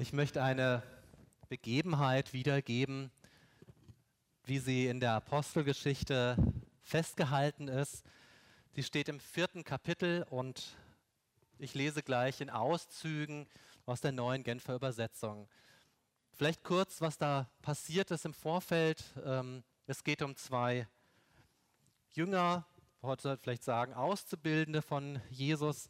[0.00, 0.84] Ich möchte eine
[1.48, 3.10] Begebenheit wiedergeben,
[4.44, 6.36] wie sie in der Apostelgeschichte
[6.82, 8.04] festgehalten ist.
[8.76, 10.76] Sie steht im vierten Kapitel und
[11.58, 13.48] ich lese gleich in Auszügen
[13.86, 15.48] aus der neuen Genfer Übersetzung.
[16.32, 19.02] Vielleicht kurz, was da passiert ist im Vorfeld.
[19.24, 20.86] Ähm, es geht um zwei
[22.12, 22.64] Jünger,
[23.02, 25.88] heute vielleicht sagen Auszubildende von Jesus,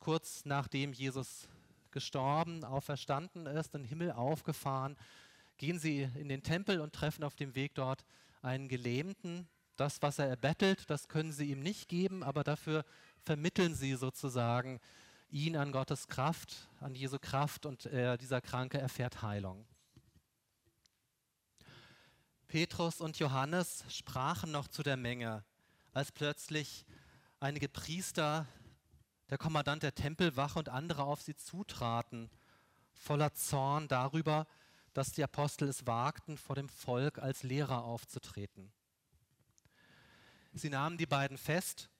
[0.00, 1.48] kurz nachdem Jesus
[1.96, 4.98] gestorben, auferstanden ist, in den Himmel aufgefahren,
[5.56, 8.04] gehen sie in den Tempel und treffen auf dem Weg dort
[8.42, 9.48] einen Gelähmten.
[9.76, 12.84] Das, was er erbettelt, das können sie ihm nicht geben, aber dafür
[13.22, 14.78] vermitteln sie sozusagen
[15.30, 19.66] ihn an Gottes Kraft, an Jesu Kraft und äh, dieser Kranke erfährt Heilung.
[22.46, 25.44] Petrus und Johannes sprachen noch zu der Menge,
[25.94, 26.84] als plötzlich
[27.40, 28.46] einige Priester
[29.30, 32.30] der Kommandant der Tempelwache und andere auf sie zutraten,
[32.94, 34.46] voller Zorn darüber,
[34.92, 38.72] dass die Apostel es wagten, vor dem Volk als Lehrer aufzutreten.
[40.54, 41.90] Sie nahmen die beiden fest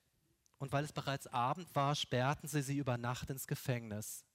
[0.57, 4.25] und weil es bereits Abend war, sperrten sie sie über Nacht ins Gefängnis.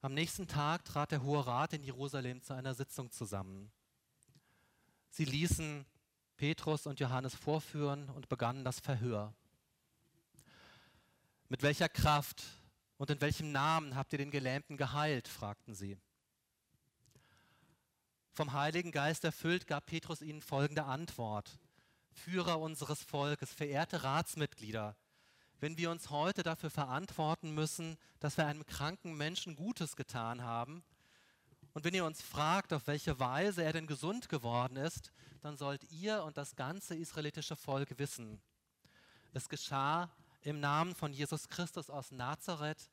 [0.00, 3.72] Am nächsten Tag trat der Hohe Rat in Jerusalem zu einer Sitzung zusammen.
[5.10, 5.84] Sie ließen
[6.36, 9.34] Petrus und Johannes vorführen und begannen das Verhör.
[11.52, 12.44] Mit welcher Kraft
[12.96, 15.26] und in welchem Namen habt ihr den Gelähmten geheilt?
[15.26, 15.98] fragten sie.
[18.30, 21.58] Vom Heiligen Geist erfüllt gab Petrus ihnen folgende Antwort.
[22.12, 24.96] Führer unseres Volkes, verehrte Ratsmitglieder,
[25.58, 30.84] wenn wir uns heute dafür verantworten müssen, dass wir einem kranken Menschen Gutes getan haben,
[31.72, 35.82] und wenn ihr uns fragt, auf welche Weise er denn gesund geworden ist, dann sollt
[35.90, 38.40] ihr und das ganze israelitische Volk wissen.
[39.32, 40.10] Es geschah
[40.42, 42.88] im Namen von Jesus Christus aus Nazareth,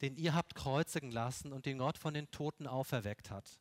[0.00, 3.60] den ihr habt kreuzigen lassen und den Gott von den Toten auferweckt hat.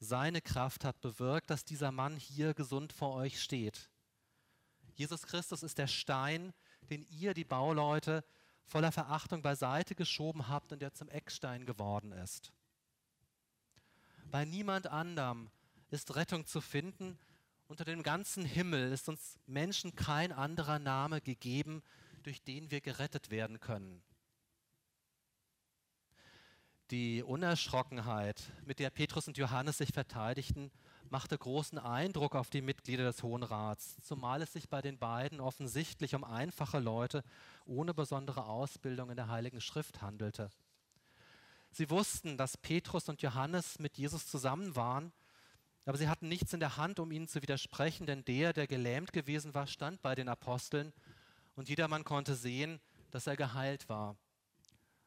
[0.00, 3.88] Seine Kraft hat bewirkt, dass dieser Mann hier gesund vor euch steht.
[4.94, 6.52] Jesus Christus ist der Stein,
[6.90, 8.24] den ihr, die Bauleute,
[8.64, 12.52] voller Verachtung beiseite geschoben habt und der zum Eckstein geworden ist.
[14.30, 15.50] Bei niemand anderem
[15.90, 17.18] ist Rettung zu finden.
[17.68, 21.82] Unter dem ganzen Himmel ist uns Menschen kein anderer Name gegeben,
[22.24, 24.02] durch den wir gerettet werden können.
[26.90, 30.70] Die Unerschrockenheit, mit der Petrus und Johannes sich verteidigten,
[31.08, 35.40] machte großen Eindruck auf die Mitglieder des Hohen Rats, zumal es sich bei den beiden
[35.40, 37.22] offensichtlich um einfache Leute
[37.64, 40.50] ohne besondere Ausbildung in der Heiligen Schrift handelte.
[41.70, 45.12] Sie wussten, dass Petrus und Johannes mit Jesus zusammen waren,
[45.86, 49.12] aber sie hatten nichts in der Hand, um ihnen zu widersprechen, denn der, der gelähmt
[49.12, 50.92] gewesen war, stand bei den Aposteln
[51.56, 54.16] und jedermann konnte sehen, dass er geheilt war.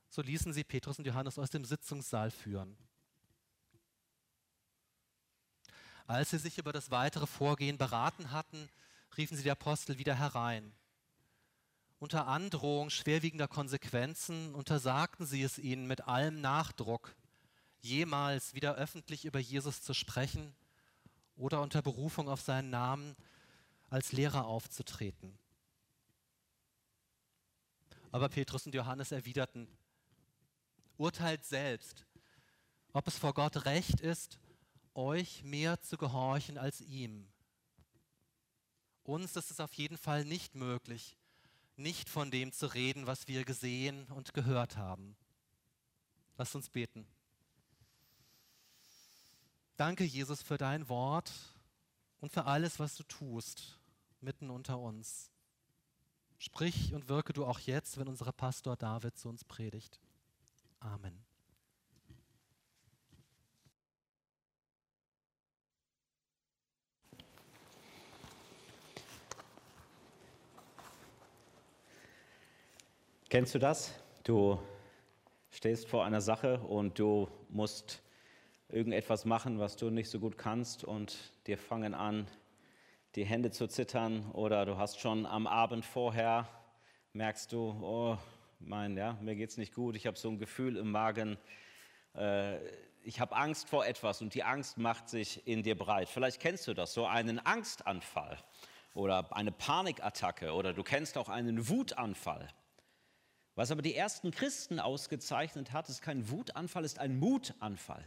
[0.10, 2.78] So ließen sie Petrus und Johannes aus dem Sitzungssaal führen.
[6.06, 8.70] Als sie sich über das weitere Vorgehen beraten hatten,
[9.18, 10.74] riefen sie die Apostel wieder herein.
[12.00, 17.16] Unter Androhung schwerwiegender Konsequenzen untersagten sie es ihnen mit allem Nachdruck,
[17.82, 20.56] jemals wieder öffentlich über Jesus zu sprechen
[21.36, 23.16] oder unter Berufung auf seinen Namen
[23.90, 25.38] als Lehrer aufzutreten.
[28.12, 29.68] Aber Petrus und Johannes erwiderten,
[30.98, 32.06] urteilt selbst,
[32.94, 34.40] ob es vor Gott recht ist,
[34.94, 37.28] euch mehr zu gehorchen als ihm.
[39.04, 41.18] Uns ist es auf jeden Fall nicht möglich,
[41.76, 45.16] nicht von dem zu reden, was wir gesehen und gehört haben.
[46.38, 47.08] Lasst uns beten.
[49.76, 51.32] Danke, Jesus, für dein Wort
[52.20, 53.80] und für alles, was du tust,
[54.22, 55.30] mitten unter uns.
[56.38, 60.00] Sprich und wirke du auch jetzt, wenn unser Pastor David zu uns predigt.
[60.80, 61.28] Amen.
[73.30, 73.94] Kennst du das?
[74.24, 74.58] Du
[75.50, 78.02] stehst vor einer Sache und du musst
[78.70, 82.28] irgendetwas machen, was du nicht so gut kannst und dir fangen an,
[83.16, 86.48] die Hände zu zittern oder du hast schon am Abend vorher,
[87.14, 88.18] merkst du, oh,
[88.60, 91.38] mein, ja, mir geht es nicht gut, ich habe so ein Gefühl im Magen,
[92.16, 92.58] äh,
[93.04, 96.10] ich habe Angst vor etwas und die Angst macht sich in dir breit.
[96.10, 98.38] Vielleicht kennst du das, so einen Angstanfall
[98.94, 102.50] oder eine Panikattacke oder du kennst auch einen Wutanfall.
[103.56, 108.06] Was aber die ersten Christen ausgezeichnet hat, ist kein Wutanfall, ist ein Mutanfall.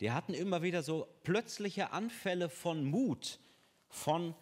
[0.00, 3.38] Die hatten immer wieder so plötzliche Anfälle von Mut,
[3.94, 4.34] von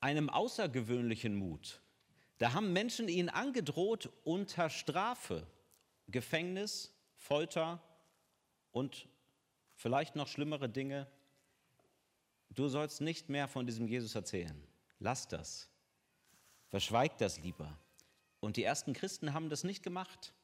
[0.00, 1.80] einem außergewöhnlichen Mut.
[2.38, 5.46] Da haben Menschen ihnen angedroht unter Strafe,
[6.08, 7.82] Gefängnis, Folter
[8.72, 9.08] und
[9.74, 11.06] vielleicht noch schlimmere Dinge.
[12.50, 14.62] Du sollst nicht mehr von diesem Jesus erzählen.
[14.98, 15.70] Lass das.
[16.68, 17.78] Verschweig das lieber.
[18.40, 20.34] Und die ersten Christen haben das nicht gemacht.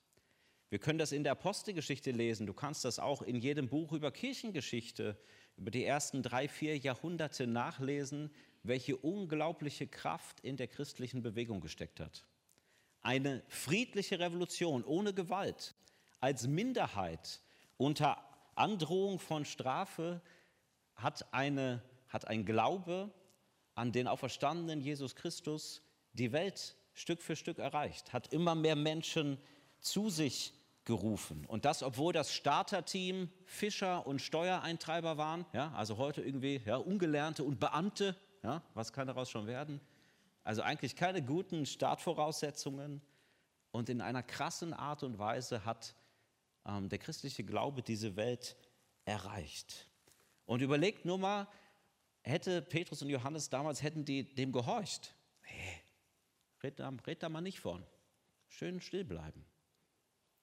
[0.71, 2.47] Wir können das in der Apostelgeschichte lesen.
[2.47, 5.19] Du kannst das auch in jedem Buch über Kirchengeschichte,
[5.59, 8.31] über die ersten drei, vier Jahrhunderte nachlesen,
[8.63, 12.25] welche unglaubliche Kraft in der christlichen Bewegung gesteckt hat.
[13.01, 15.75] Eine friedliche Revolution ohne Gewalt,
[16.21, 17.41] als Minderheit
[17.77, 18.23] unter
[18.55, 20.21] Androhung von Strafe
[20.95, 23.11] hat, eine, hat ein Glaube
[23.75, 25.83] an den auferstandenen Jesus Christus
[26.13, 29.39] die Welt Stück für Stück erreicht, hat immer mehr Menschen
[29.81, 30.53] zu sich
[30.85, 31.47] gerufen.
[31.47, 37.45] Und das, obwohl das Starterteam Fischer und Steuereintreiber waren, ja, also heute irgendwie ja, Ungelernte
[37.45, 39.81] und Beamte, ja, was kann daraus schon werden?
[40.45, 43.01] Also eigentlich keine guten Startvoraussetzungen.
[43.71, 45.95] Und in einer krassen Art und Weise hat
[46.67, 48.57] ähm, der christliche Glaube diese Welt
[49.05, 49.89] erreicht.
[50.45, 51.49] Und überlegt nur mal,
[52.23, 55.15] hätte Petrus und Johannes damals, hätten die dem gehorcht?
[55.43, 55.81] Hey,
[56.63, 57.85] red da, red da mal nicht von.
[58.49, 59.47] Schön still bleiben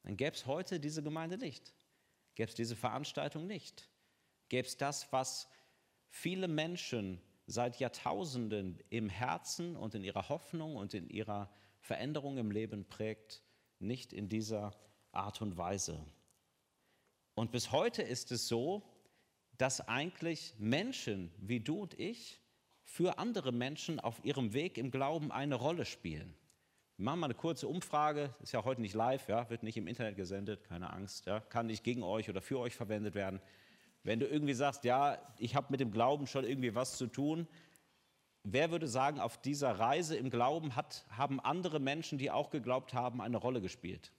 [0.03, 1.73] dann gäbe es heute diese Gemeinde nicht,
[2.35, 3.89] gäbe es diese Veranstaltung nicht,
[4.49, 5.47] gäbe es das, was
[6.07, 11.49] viele Menschen seit Jahrtausenden im Herzen und in ihrer Hoffnung und in ihrer
[11.81, 13.41] Veränderung im Leben prägt,
[13.79, 14.75] nicht in dieser
[15.11, 16.05] Art und Weise.
[17.33, 18.83] Und bis heute ist es so,
[19.57, 22.39] dass eigentlich Menschen wie du und ich
[22.83, 26.35] für andere Menschen auf ihrem Weg im Glauben eine Rolle spielen.
[26.97, 29.87] Wir machen mal eine kurze Umfrage, ist ja heute nicht live, ja, wird nicht im
[29.87, 33.41] Internet gesendet, keine Angst, ja, kann nicht gegen euch oder für euch verwendet werden.
[34.03, 37.47] Wenn du irgendwie sagst, ja, ich habe mit dem Glauben schon irgendwie was zu tun,
[38.43, 42.93] wer würde sagen, auf dieser Reise im Glauben hat, haben andere Menschen, die auch geglaubt
[42.93, 44.11] haben, eine Rolle gespielt?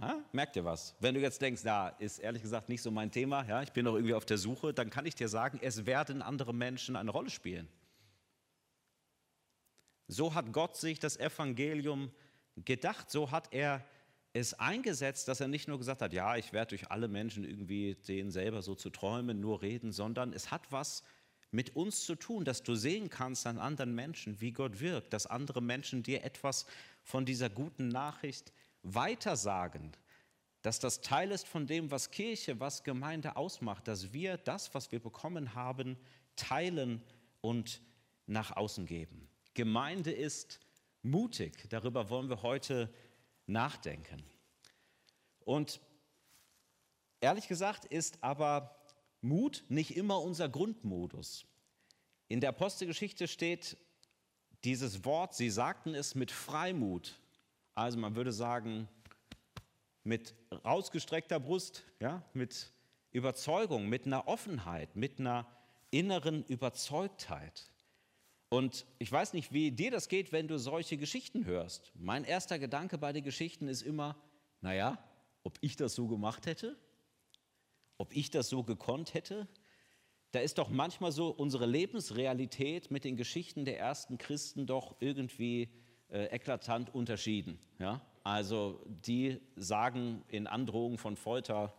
[0.00, 0.94] Aha, merkt ihr was?
[1.00, 3.84] Wenn du jetzt denkst, na, ist ehrlich gesagt nicht so mein Thema, ja, ich bin
[3.84, 7.10] doch irgendwie auf der Suche, dann kann ich dir sagen, es werden andere Menschen eine
[7.10, 7.68] Rolle spielen.
[10.08, 12.10] So hat Gott sich das Evangelium
[12.56, 13.84] gedacht, so hat er
[14.32, 17.96] es eingesetzt, dass er nicht nur gesagt hat, ja, ich werde durch alle Menschen irgendwie
[18.02, 21.02] sehen, selber so zu träumen, nur reden, sondern es hat was
[21.50, 25.26] mit uns zu tun, dass du sehen kannst an anderen Menschen, wie Gott wirkt, dass
[25.26, 26.64] andere Menschen dir etwas
[27.02, 28.52] von dieser guten Nachricht
[28.82, 29.92] weitersagen,
[30.62, 34.92] dass das Teil ist von dem, was Kirche, was Gemeinde ausmacht, dass wir das, was
[34.92, 35.98] wir bekommen haben,
[36.36, 37.02] teilen
[37.42, 37.82] und
[38.26, 39.28] nach außen geben.
[39.52, 40.60] Gemeinde ist
[41.02, 41.68] mutig.
[41.68, 42.88] Darüber wollen wir heute
[43.52, 44.22] nachdenken.
[45.44, 45.80] Und
[47.20, 48.76] ehrlich gesagt ist aber
[49.20, 51.46] Mut nicht immer unser Grundmodus.
[52.28, 53.76] In der Apostelgeschichte steht
[54.64, 57.20] dieses Wort, sie sagten es mit Freimut.
[57.74, 58.88] Also man würde sagen,
[60.04, 60.34] mit
[60.64, 62.72] rausgestreckter Brust, ja, mit
[63.12, 65.46] Überzeugung, mit einer Offenheit, mit einer
[65.90, 67.71] inneren Überzeugtheit.
[68.52, 71.90] Und ich weiß nicht, wie dir das geht, wenn du solche Geschichten hörst.
[71.94, 74.14] Mein erster Gedanke bei den Geschichten ist immer,
[74.60, 74.98] naja,
[75.42, 76.76] ob ich das so gemacht hätte,
[77.96, 79.48] ob ich das so gekonnt hätte.
[80.32, 85.70] Da ist doch manchmal so unsere Lebensrealität mit den Geschichten der ersten Christen doch irgendwie
[86.10, 87.58] äh, eklatant unterschieden.
[87.78, 88.02] Ja?
[88.22, 91.74] Also die sagen in Androhung von Folter,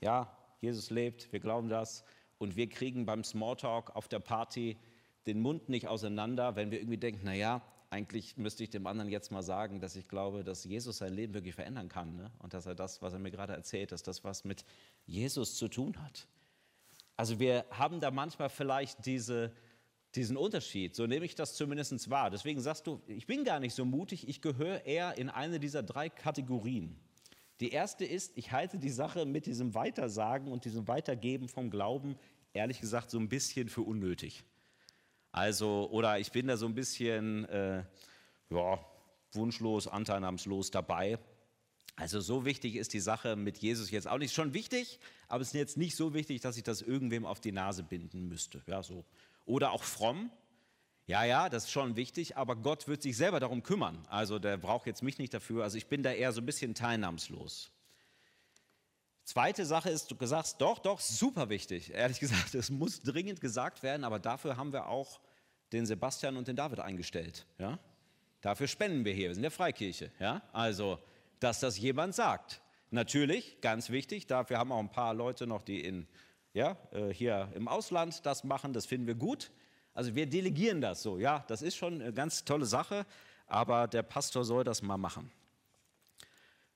[0.00, 2.04] ja, Jesus lebt, wir glauben das.
[2.38, 4.76] Und wir kriegen beim Smalltalk auf der Party
[5.26, 9.30] den Mund nicht auseinander, wenn wir irgendwie denken, naja, eigentlich müsste ich dem anderen jetzt
[9.30, 12.30] mal sagen, dass ich glaube, dass Jesus sein Leben wirklich verändern kann ne?
[12.40, 14.64] und dass er das, was er mir gerade erzählt, dass das was mit
[15.06, 16.26] Jesus zu tun hat.
[17.16, 19.52] Also wir haben da manchmal vielleicht diese,
[20.16, 22.30] diesen Unterschied, so nehme ich das zumindest wahr.
[22.30, 25.84] Deswegen sagst du, ich bin gar nicht so mutig, ich gehöre eher in eine dieser
[25.84, 26.98] drei Kategorien.
[27.60, 32.16] Die erste ist, ich halte die Sache mit diesem Weitersagen und diesem Weitergeben vom Glauben
[32.52, 34.44] ehrlich gesagt so ein bisschen für unnötig.
[35.34, 37.82] Also, oder ich bin da so ein bisschen äh,
[38.50, 38.78] ja,
[39.32, 41.18] wunschlos, anteilnahmslos dabei.
[41.96, 44.32] Also so wichtig ist die Sache mit Jesus jetzt auch nicht.
[44.32, 47.50] Schon wichtig, aber es ist jetzt nicht so wichtig, dass ich das irgendwem auf die
[47.50, 48.62] Nase binden müsste.
[48.68, 49.04] Ja, so.
[49.44, 50.30] Oder auch fromm.
[51.08, 54.06] Ja, ja, das ist schon wichtig, aber Gott wird sich selber darum kümmern.
[54.08, 55.64] Also der braucht jetzt mich nicht dafür.
[55.64, 57.72] Also ich bin da eher so ein bisschen teilnahmslos.
[59.24, 61.92] Zweite Sache ist, du sagst, doch, doch, super wichtig.
[61.92, 65.20] Ehrlich gesagt, es muss dringend gesagt werden, aber dafür haben wir auch
[65.72, 67.46] den Sebastian und den David eingestellt.
[67.58, 67.78] Ja?
[68.40, 70.10] Dafür spenden wir hier, wir sind der Freikirche.
[70.20, 70.42] Ja?
[70.52, 70.98] Also,
[71.40, 72.60] dass das jemand sagt.
[72.90, 76.06] Natürlich, ganz wichtig, dafür haben auch ein paar Leute noch, die in,
[76.52, 79.50] ja, äh, hier im Ausland das machen, das finden wir gut.
[79.94, 83.06] Also wir delegieren das so, ja, das ist schon eine ganz tolle Sache,
[83.46, 85.30] aber der Pastor soll das mal machen.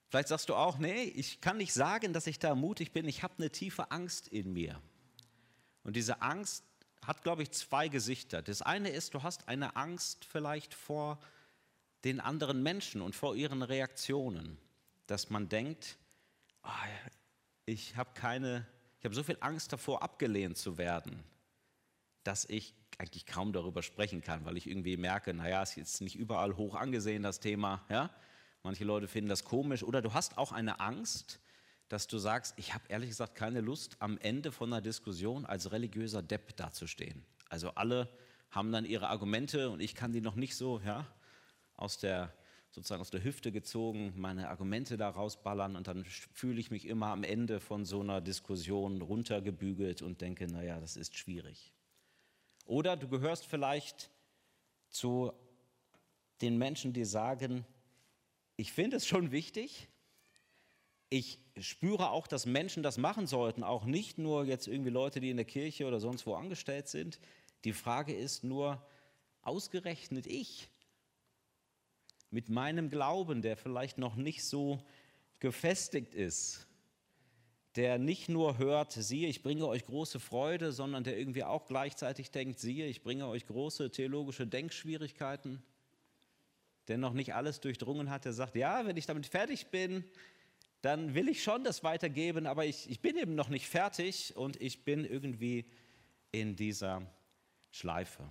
[0.08, 3.22] Vielleicht sagst du auch, nee, ich kann nicht sagen, dass ich da mutig bin, ich
[3.22, 4.80] habe eine tiefe Angst in mir.
[5.84, 6.64] Und diese Angst
[7.02, 8.42] hat, glaube ich, zwei Gesichter.
[8.42, 11.18] Das eine ist, du hast eine Angst vielleicht vor
[12.04, 14.58] den anderen Menschen und vor ihren Reaktionen,
[15.06, 15.98] dass man denkt,
[16.62, 16.68] oh,
[17.66, 18.66] ich habe keine,
[18.98, 21.22] ich habe so viel Angst davor, abgelehnt zu werden,
[22.24, 26.00] dass ich eigentlich kaum darüber sprechen kann, weil ich irgendwie merke, naja, es ist jetzt
[26.00, 28.10] nicht überall hoch angesehen, das Thema, ja.
[28.62, 29.82] Manche Leute finden das komisch.
[29.82, 31.40] Oder du hast auch eine Angst,
[31.88, 35.72] dass du sagst, ich habe ehrlich gesagt keine Lust, am Ende von einer Diskussion als
[35.72, 37.24] religiöser Depp dazustehen.
[37.48, 38.08] Also alle
[38.50, 41.06] haben dann ihre Argumente und ich kann die noch nicht so ja,
[41.76, 42.32] aus der
[42.70, 47.06] sozusagen aus der Hüfte gezogen, meine Argumente da rausballern und dann fühle ich mich immer
[47.06, 51.72] am Ende von so einer Diskussion runtergebügelt und denke, naja, das ist schwierig.
[52.66, 54.10] Oder du gehörst vielleicht
[54.90, 55.32] zu
[56.42, 57.64] den Menschen, die sagen,
[58.58, 59.88] ich finde es schon wichtig,
[61.10, 65.30] ich spüre auch, dass Menschen das machen sollten, auch nicht nur jetzt irgendwie Leute, die
[65.30, 67.20] in der Kirche oder sonst wo angestellt sind.
[67.64, 68.84] Die Frage ist nur,
[69.42, 70.68] ausgerechnet ich
[72.30, 74.84] mit meinem Glauben, der vielleicht noch nicht so
[75.38, 76.66] gefestigt ist,
[77.76, 82.32] der nicht nur hört, siehe, ich bringe euch große Freude, sondern der irgendwie auch gleichzeitig
[82.32, 85.62] denkt, siehe, ich bringe euch große theologische Denkschwierigkeiten,
[86.88, 90.04] der noch nicht alles durchdrungen hat, der sagt, ja, wenn ich damit fertig bin,
[90.82, 94.60] dann will ich schon das weitergeben, aber ich, ich bin eben noch nicht fertig und
[94.60, 95.64] ich bin irgendwie
[96.30, 97.02] in dieser
[97.70, 98.22] Schleife.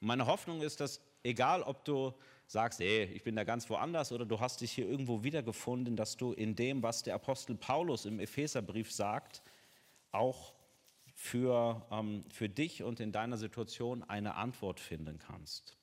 [0.00, 2.12] Meine Hoffnung ist, dass egal ob du
[2.46, 6.16] sagst, ey, ich bin da ganz woanders oder du hast dich hier irgendwo wiedergefunden, dass
[6.16, 9.42] du in dem, was der Apostel Paulus im Epheserbrief sagt,
[10.10, 10.52] auch
[11.14, 15.76] für, ähm, für dich und in deiner Situation eine Antwort finden kannst.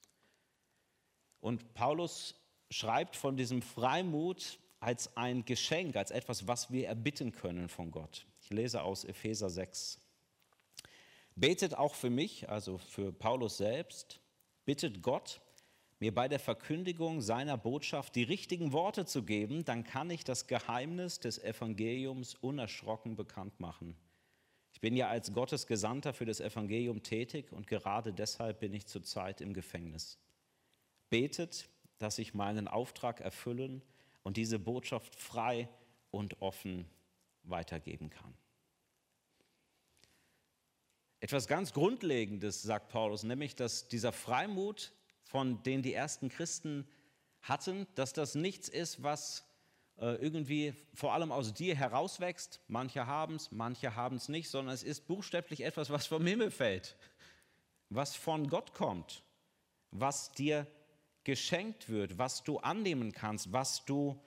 [1.42, 2.36] Und Paulus
[2.70, 8.26] schreibt von diesem Freimut als ein Geschenk, als etwas, was wir erbitten können von Gott.
[8.42, 10.00] Ich lese aus Epheser 6.
[11.36, 14.20] Betet auch für mich, also für Paulus selbst,
[14.66, 15.42] bittet Gott,
[16.00, 20.48] mir bei der Verkündigung seiner Botschaft die richtigen Worte zu geben, dann kann ich das
[20.48, 23.96] Geheimnis des Evangeliums unerschrocken bekannt machen.
[24.72, 28.88] Ich bin ja als Gottes Gesandter für das Evangelium tätig und gerade deshalb bin ich
[28.88, 30.18] zurzeit im Gefängnis.
[31.10, 33.82] Betet, dass ich meinen Auftrag erfüllen
[34.24, 35.70] und diese Botschaft frei
[36.12, 36.86] und offen
[37.44, 38.34] weitergeben kann.
[41.20, 46.88] Etwas ganz Grundlegendes, sagt Paulus, nämlich, dass dieser Freimut von denen die ersten Christen
[47.42, 49.46] hatten, dass das nichts ist, was
[49.98, 52.62] äh, irgendwie vor allem aus dir herauswächst.
[52.68, 56.52] Manche haben es, manche haben es nicht, sondern es ist buchstäblich etwas, was vom Himmel
[56.52, 56.96] fällt,
[57.90, 59.24] was von Gott kommt,
[59.92, 60.66] was dir
[61.30, 64.20] geschenkt wird, was du annehmen kannst, was du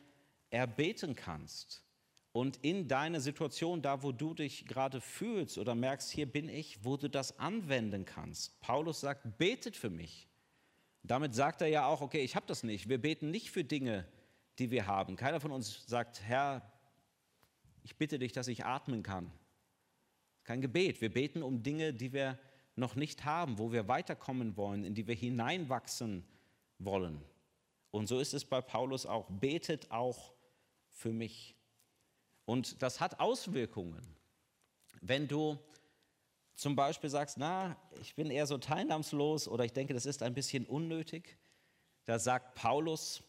[0.50, 1.82] erbeten kannst.
[2.30, 6.84] Und in deiner Situation, da wo du dich gerade fühlst oder merkst, hier bin ich,
[6.84, 8.60] wo du das anwenden kannst.
[8.60, 10.28] Paulus sagt, betet für mich.
[11.02, 12.88] Damit sagt er ja auch, okay, ich habe das nicht.
[12.88, 14.06] Wir beten nicht für Dinge,
[14.60, 15.16] die wir haben.
[15.16, 16.62] Keiner von uns sagt, Herr,
[17.82, 19.32] ich bitte dich, dass ich atmen kann.
[20.44, 21.00] Kein Gebet.
[21.00, 22.38] Wir beten um Dinge, die wir
[22.76, 26.24] noch nicht haben, wo wir weiterkommen wollen, in die wir hineinwachsen
[26.84, 27.22] wollen.
[27.90, 29.28] Und so ist es bei Paulus auch.
[29.28, 30.32] Betet auch
[30.88, 31.54] für mich.
[32.44, 34.16] Und das hat Auswirkungen.
[35.00, 35.58] Wenn du
[36.54, 40.34] zum Beispiel sagst, na, ich bin eher so teilnahmslos oder ich denke, das ist ein
[40.34, 41.38] bisschen unnötig,
[42.04, 43.22] da sagt Paulus,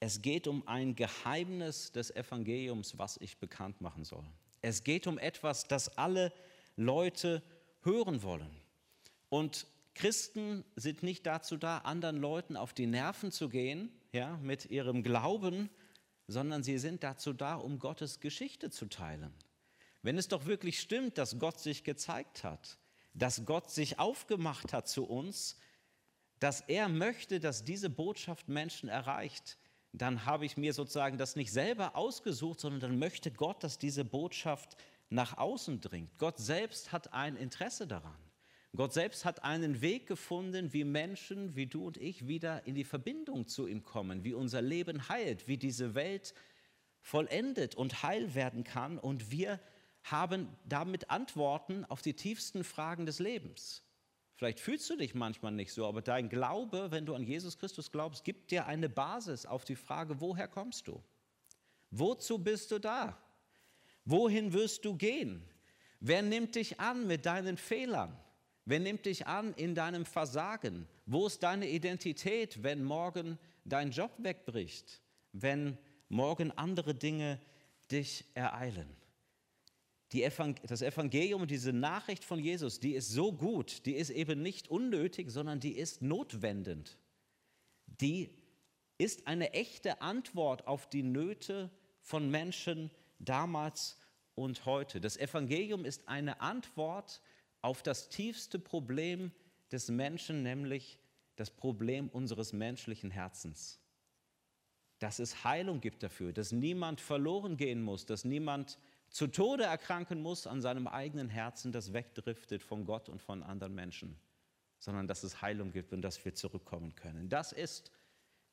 [0.00, 4.24] es geht um ein Geheimnis des Evangeliums, was ich bekannt machen soll.
[4.60, 6.32] Es geht um etwas, das alle
[6.76, 7.42] Leute
[7.82, 8.50] hören wollen.
[9.28, 14.66] Und Christen sind nicht dazu da, anderen Leuten auf die Nerven zu gehen, ja, mit
[14.66, 15.70] ihrem Glauben,
[16.26, 19.32] sondern sie sind dazu da, um Gottes Geschichte zu teilen.
[20.02, 22.78] Wenn es doch wirklich stimmt, dass Gott sich gezeigt hat,
[23.14, 25.58] dass Gott sich aufgemacht hat zu uns,
[26.40, 29.58] dass er möchte, dass diese Botschaft Menschen erreicht,
[29.92, 34.04] dann habe ich mir sozusagen das nicht selber ausgesucht, sondern dann möchte Gott, dass diese
[34.04, 34.76] Botschaft
[35.08, 36.18] nach außen dringt.
[36.18, 38.23] Gott selbst hat ein Interesse daran.
[38.76, 42.84] Gott selbst hat einen Weg gefunden, wie Menschen, wie du und ich, wieder in die
[42.84, 46.34] Verbindung zu ihm kommen, wie unser Leben heilt, wie diese Welt
[47.00, 49.60] vollendet und heil werden kann und wir
[50.02, 53.84] haben damit Antworten auf die tiefsten Fragen des Lebens.
[54.34, 57.92] Vielleicht fühlst du dich manchmal nicht so, aber dein Glaube, wenn du an Jesus Christus
[57.92, 61.00] glaubst, gibt dir eine Basis auf die Frage, woher kommst du?
[61.92, 63.16] Wozu bist du da?
[64.04, 65.48] Wohin wirst du gehen?
[66.00, 68.18] Wer nimmt dich an mit deinen Fehlern?
[68.66, 70.86] Wer nimmt dich an in deinem Versagen?
[71.06, 75.02] Wo ist deine Identität, wenn morgen dein Job wegbricht?
[75.32, 75.76] Wenn
[76.08, 77.40] morgen andere Dinge
[77.90, 78.88] dich ereilen.
[80.22, 84.68] Evang das Evangelium, diese Nachricht von Jesus, die ist so gut, die ist eben nicht
[84.68, 86.96] unnötig, sondern die ist notwendend.
[88.00, 88.30] Die
[88.96, 93.98] ist eine echte Antwort auf die Nöte von Menschen damals
[94.36, 95.00] und heute.
[95.00, 97.20] Das Evangelium ist eine Antwort
[97.64, 99.32] auf das tiefste Problem
[99.72, 100.98] des Menschen, nämlich
[101.36, 103.80] das Problem unseres menschlichen Herzens.
[104.98, 108.78] Dass es Heilung gibt dafür, dass niemand verloren gehen muss, dass niemand
[109.08, 113.74] zu Tode erkranken muss an seinem eigenen Herzen, das wegdriftet von Gott und von anderen
[113.74, 114.20] Menschen,
[114.78, 117.30] sondern dass es Heilung gibt und dass wir zurückkommen können.
[117.30, 117.90] Das ist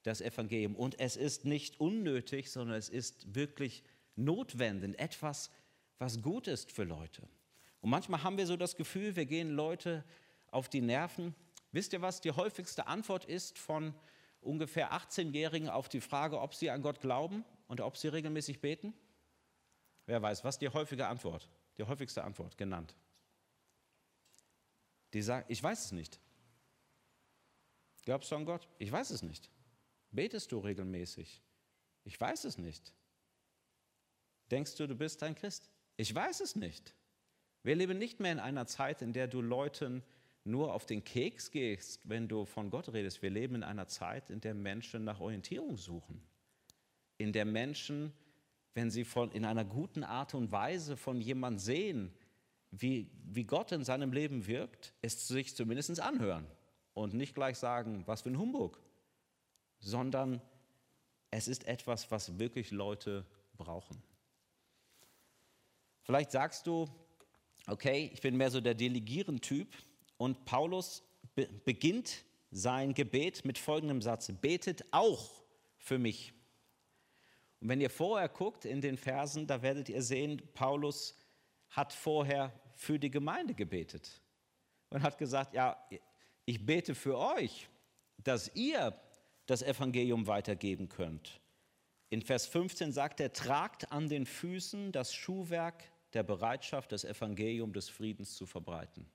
[0.03, 0.75] das Evangelium.
[0.75, 3.83] Und es ist nicht unnötig, sondern es ist wirklich
[4.15, 5.51] notwendig, etwas,
[5.99, 7.27] was gut ist für Leute.
[7.81, 10.03] Und manchmal haben wir so das Gefühl, wir gehen Leute
[10.51, 11.35] auf die Nerven.
[11.71, 13.93] Wisst ihr, was die häufigste Antwort ist von
[14.41, 18.93] ungefähr 18-Jährigen auf die Frage, ob sie an Gott glauben und ob sie regelmäßig beten?
[20.05, 22.95] Wer weiß, was die häufige Antwort, die häufigste Antwort genannt?
[25.13, 26.19] Die sagt, ich weiß es nicht.
[28.03, 28.67] Glaubst du an Gott?
[28.79, 29.49] Ich weiß es nicht.
[30.11, 31.41] Betest du regelmäßig?
[32.03, 32.93] Ich weiß es nicht.
[34.49, 35.69] Denkst du, du bist ein Christ?
[35.97, 36.93] Ich weiß es nicht.
[37.63, 40.03] Wir leben nicht mehr in einer Zeit, in der du Leuten
[40.43, 43.21] nur auf den Keks gehst, wenn du von Gott redest.
[43.21, 46.21] Wir leben in einer Zeit, in der Menschen nach Orientierung suchen.
[47.17, 48.13] In der Menschen,
[48.73, 52.13] wenn sie von, in einer guten Art und Weise von jemandem sehen,
[52.71, 56.47] wie, wie Gott in seinem Leben wirkt, es sich zumindest anhören
[56.93, 58.81] und nicht gleich sagen, was für ein Humbug,
[59.79, 60.41] sondern
[61.29, 63.25] es ist etwas, was wirklich Leute
[63.57, 64.01] brauchen.
[66.03, 66.89] Vielleicht sagst du,
[67.67, 69.67] okay, ich bin mehr so der Delegieren-Typ
[70.17, 71.03] und Paulus
[71.35, 75.29] be beginnt sein Gebet mit folgendem Satz, betet auch
[75.77, 76.33] für mich.
[77.61, 81.17] Und wenn ihr vorher guckt in den Versen, da werdet ihr sehen, Paulus
[81.69, 84.21] hat vorher für die Gemeinde gebetet
[84.89, 85.77] und hat gesagt, ja,
[86.45, 87.69] ich bete für euch,
[88.17, 88.99] dass ihr
[89.45, 91.39] das Evangelium weitergeben könnt.
[92.09, 97.73] In Vers 15 sagt er, tragt an den Füßen das Schuhwerk der Bereitschaft, das Evangelium
[97.73, 99.05] des Friedens zu verbreiten.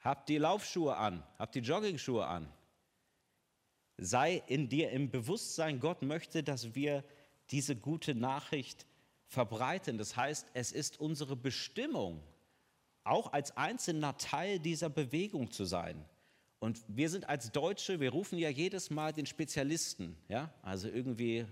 [0.00, 2.48] Habt die Laufschuhe an, habt die Joggingschuhe an.
[3.96, 7.04] Sei in dir im Bewusstsein, Gott möchte, dass wir
[7.50, 8.86] diese gute Nachricht
[9.26, 9.98] verbreiten.
[9.98, 12.22] Das heißt, es ist unsere Bestimmung,
[13.04, 16.04] auch als einzelner Teil dieser Bewegung zu sein.
[16.58, 21.46] Und wir sind als Deutsche, wir rufen ja jedes Mal den Spezialisten, ja, also irgendwie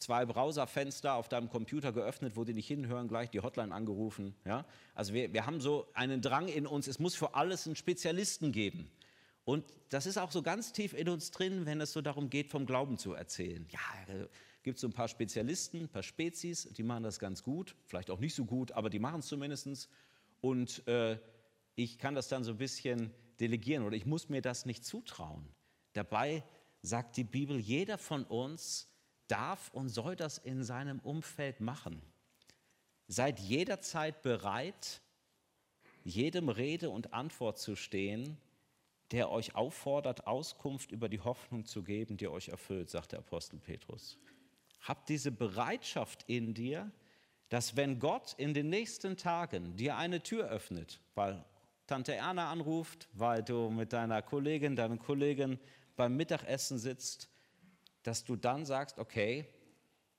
[0.00, 4.34] zwei Browserfenster auf deinem Computer geöffnet, wo die nicht hinhören, gleich die Hotline angerufen.
[4.44, 4.64] Ja?
[4.94, 8.50] Also wir, wir haben so einen Drang in uns, es muss für alles einen Spezialisten
[8.50, 8.90] geben.
[9.44, 12.48] Und das ist auch so ganz tief in uns drin, wenn es so darum geht,
[12.48, 13.66] vom Glauben zu erzählen.
[13.70, 13.80] Ja,
[14.62, 18.10] gibt es so ein paar Spezialisten, ein paar Spezies, die machen das ganz gut, vielleicht
[18.10, 19.88] auch nicht so gut, aber die machen es zumindest.
[20.40, 21.18] Und äh,
[21.74, 25.48] ich kann das dann so ein bisschen delegieren oder ich muss mir das nicht zutrauen.
[25.92, 26.42] Dabei
[26.82, 28.88] sagt die Bibel, jeder von uns
[29.30, 32.02] darf und soll das in seinem Umfeld machen.
[33.06, 35.00] Seid jederzeit bereit,
[36.04, 38.36] jedem Rede und Antwort zu stehen,
[39.10, 43.58] der euch auffordert, Auskunft über die Hoffnung zu geben, die euch erfüllt, sagt der Apostel
[43.58, 44.18] Petrus.
[44.80, 46.90] Habt diese Bereitschaft in dir,
[47.48, 51.44] dass wenn Gott in den nächsten Tagen dir eine Tür öffnet, weil
[51.86, 55.58] Tante Erna anruft, weil du mit deiner Kollegin, deinem Kollegen
[55.96, 57.28] beim Mittagessen sitzt,
[58.02, 59.46] dass du dann sagst, okay,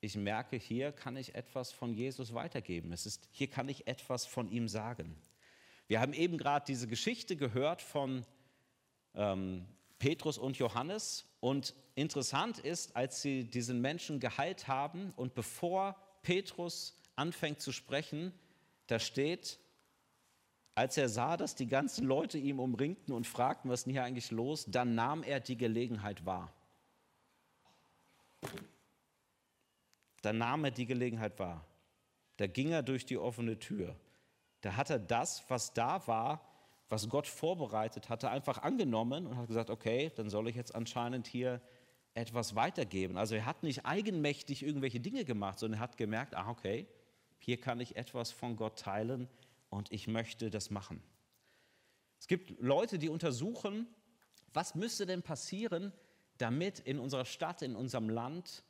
[0.00, 2.92] ich merke, hier kann ich etwas von Jesus weitergeben.
[2.92, 5.16] Es ist, hier kann ich etwas von ihm sagen.
[5.86, 8.24] Wir haben eben gerade diese Geschichte gehört von
[9.14, 9.66] ähm,
[9.98, 11.26] Petrus und Johannes.
[11.38, 18.32] Und interessant ist, als sie diesen Menschen geheilt haben und bevor Petrus anfängt zu sprechen,
[18.88, 19.60] da steht,
[20.74, 24.04] als er sah, dass die ganzen Leute ihm umringten und fragten, was ist denn hier
[24.04, 26.52] eigentlich los, dann nahm er die Gelegenheit wahr.
[30.22, 31.66] Da nahm er die Gelegenheit wahr.
[32.36, 33.96] Da ging er durch die offene Tür.
[34.60, 36.48] Da hat er das, was da war,
[36.88, 41.26] was Gott vorbereitet hatte, einfach angenommen und hat gesagt, okay, dann soll ich jetzt anscheinend
[41.26, 41.60] hier
[42.14, 43.16] etwas weitergeben.
[43.16, 46.86] Also er hat nicht eigenmächtig irgendwelche Dinge gemacht, sondern er hat gemerkt, ah, okay,
[47.38, 49.28] hier kann ich etwas von Gott teilen
[49.70, 51.02] und ich möchte das machen.
[52.20, 53.86] Es gibt Leute, die untersuchen,
[54.52, 55.92] was müsste denn passieren,
[56.42, 58.64] damit in unserer Stadt, in unserem Land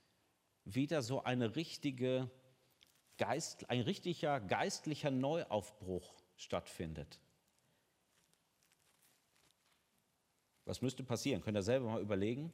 [0.64, 2.30] wieder so eine richtige
[3.18, 7.18] Geist, ein richtiger geistlicher Neuaufbruch stattfindet.
[10.64, 11.42] Was müsste passieren?
[11.42, 12.52] Könnt ihr selber mal überlegen?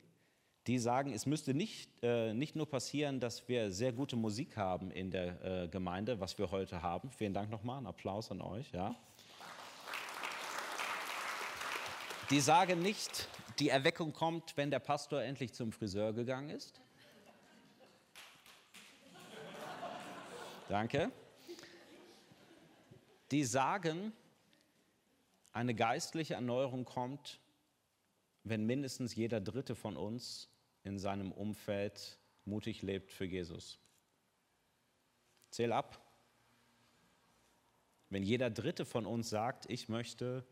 [0.69, 4.91] die sagen, es müsste nicht, äh, nicht nur passieren, dass wir sehr gute Musik haben
[4.91, 7.11] in der äh, Gemeinde, was wir heute haben.
[7.11, 8.71] Vielen Dank nochmal, ein Applaus an euch.
[8.73, 8.95] Ja.
[12.29, 13.29] Die sagen nicht,
[13.59, 16.81] die Erweckung kommt, wenn der Pastor endlich zum Friseur gegangen ist.
[20.69, 21.11] Danke.
[23.31, 24.13] Die sagen,
[25.53, 27.41] eine geistliche Erneuerung kommt,
[28.45, 30.49] wenn mindestens jeder Dritte von uns
[30.85, 33.79] in seinem Umfeld mutig lebt für Jesus.
[35.51, 36.01] Zähl ab.
[38.11, 40.47] Wenn jeder Dritte von uns sagt, ich möchte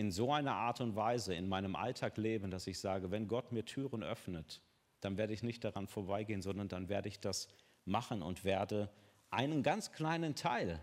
[0.00, 3.52] in so einer Art und Weise in meinem Alltag leben, dass ich sage, wenn Gott
[3.52, 4.62] mir Türen öffnet,
[5.02, 7.48] dann werde ich nicht daran vorbeigehen, sondern dann werde ich das
[7.84, 8.90] machen und werde
[9.28, 10.82] einen ganz kleinen Teil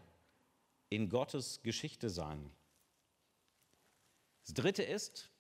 [0.90, 2.52] in Gottes Geschichte sein.
[4.46, 5.32] Das Dritte ist,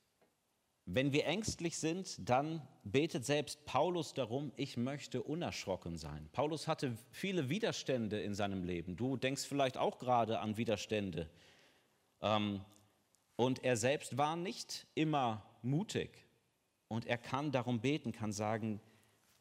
[0.85, 6.29] wenn wir ängstlich sind, dann betet selbst Paulus darum, ich möchte unerschrocken sein.
[6.31, 8.95] Paulus hatte viele Widerstände in seinem Leben.
[8.95, 11.29] Du denkst vielleicht auch gerade an Widerstände.
[12.21, 12.61] Ähm,
[13.37, 16.27] und er selbst war nicht immer mutig.
[16.89, 18.81] Und er kann darum beten, kann sagen,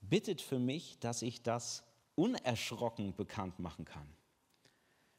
[0.01, 1.83] bittet für mich, dass ich das
[2.15, 4.07] unerschrocken bekannt machen kann.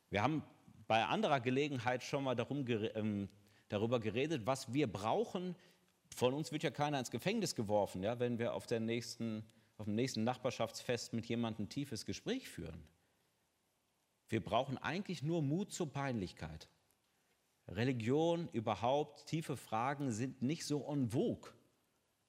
[0.10, 0.44] Wir haben
[0.88, 3.30] bei anderer Gelegenheit schon mal darum, ähm,
[3.68, 5.56] darüber geredet, was wir brauchen.
[6.16, 9.44] Von uns wird ja keiner ins Gefängnis geworfen, ja, wenn wir auf, der nächsten,
[9.78, 12.84] auf dem nächsten Nachbarschaftsfest mit jemandem ein tiefes Gespräch führen.
[14.30, 16.70] Wir brauchen eigentlich nur Mut zur Peinlichkeit.
[17.70, 21.52] Religion überhaupt, tiefe Fragen sind nicht so en vogue,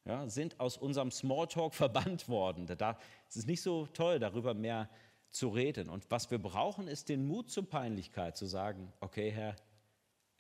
[0.05, 2.67] ja, sind aus unserem Smalltalk verbannt worden.
[2.67, 2.99] Da,
[3.29, 4.89] es ist nicht so toll, darüber mehr
[5.31, 5.89] zu reden.
[5.89, 9.55] Und was wir brauchen, ist den Mut zur Peinlichkeit, zu sagen, okay, Herr,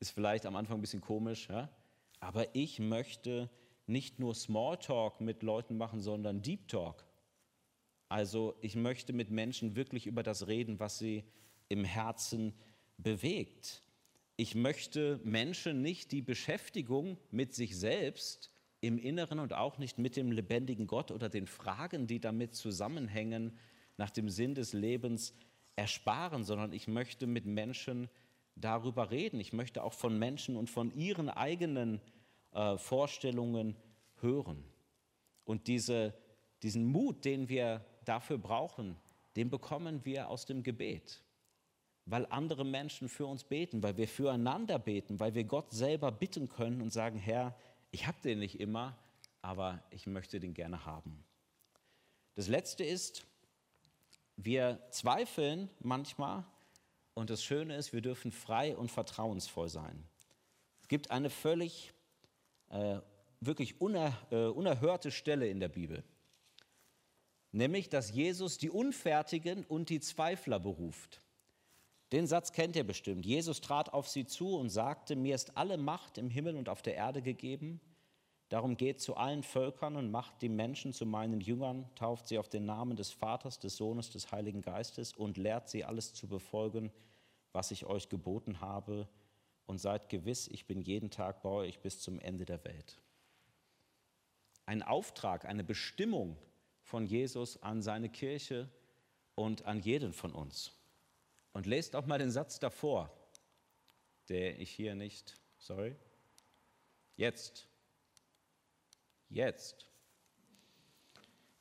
[0.01, 1.69] ist vielleicht am Anfang ein bisschen komisch, ja,
[2.21, 3.51] aber ich möchte
[3.87, 7.05] nicht nur Smalltalk mit Leuten machen, sondern Deep Talk.
[8.09, 11.25] Also ich möchte mit Menschen wirklich über das reden, was sie
[11.69, 12.55] im Herzen
[12.97, 13.83] bewegt
[14.40, 20.14] ich möchte Menschen nicht die Beschäftigung mit sich selbst im Inneren und auch nicht mit
[20.14, 23.59] dem lebendigen Gott oder den Fragen, die damit zusammenhängen,
[23.96, 25.35] nach dem Sinn des Lebens
[25.74, 28.09] ersparen, sondern ich möchte mit Menschen
[28.55, 29.40] darüber reden.
[29.40, 32.01] Ich möchte auch von Menschen und von ihren eigenen
[32.53, 33.74] äh, Vorstellungen
[34.20, 34.62] hören.
[35.42, 36.14] Und diese,
[36.62, 38.96] diesen Mut, den wir dafür brauchen,
[39.35, 41.24] den bekommen wir aus dem Gebet
[42.11, 46.49] weil andere Menschen für uns beten, weil wir füreinander beten, weil wir Gott selber bitten
[46.49, 47.55] können und sagen, Herr,
[47.90, 48.97] ich habe den nicht immer,
[49.42, 51.23] aber ich möchte den gerne haben.
[52.35, 53.27] Das Letzte ist,
[54.37, 56.44] wir zweifeln manchmal
[57.12, 60.05] und das Schöne ist, wir dürfen frei und vertrauensvoll sein.
[60.81, 61.92] Es gibt eine völlig,
[62.71, 63.01] äh,
[63.40, 66.05] wirklich uner, äh, unerhörte Stelle in der Bibel,
[67.53, 71.21] nämlich, dass Jesus die Unfertigen und die Zweifler beruft.
[72.12, 73.27] Den Satz kennt ihr bestimmt.
[73.27, 76.81] Jesus trat auf sie zu und sagte, mir ist alle Macht im Himmel und auf
[76.81, 77.81] der Erde gegeben.
[78.49, 82.49] Darum geht zu allen Völkern und macht die Menschen zu meinen Jüngern, tauft sie auf
[82.49, 86.90] den Namen des Vaters, des Sohnes, des Heiligen Geistes und lehrt sie alles zu befolgen,
[87.53, 89.07] was ich euch geboten habe.
[89.66, 93.03] Und seid gewiss, ich bin jeden Tag bei euch bis zum Ende der Welt.
[94.64, 96.38] Ein Auftrag, eine Bestimmung
[96.81, 98.71] von Jesus an seine Kirche
[99.35, 100.78] und an jeden von uns.
[101.59, 103.11] Und lest auch mal den Satz davor,
[104.29, 105.97] der ich hier nicht, sorry,
[107.16, 107.66] jetzt,
[109.29, 109.90] jetzt.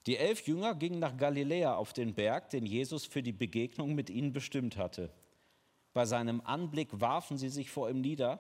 [0.06, 4.12] Die elf Jünger gingen nach Galiläa auf den Berg, den Jesus für die Begegnung mit
[4.12, 5.12] ihnen bestimmt hatte.
[5.94, 8.40] Bei seinem Anblick warfen sie sich vor ihm nieder,